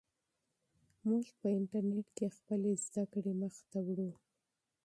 موږ 1.07 1.25
په 1.39 1.47
انټرنیټ 1.57 2.07
کې 2.17 2.27
خپلې 2.35 2.71
زده 2.85 3.03
کړې 3.13 3.33
مخ 3.41 3.55
ته 3.71 3.79
وړو. 3.87 4.11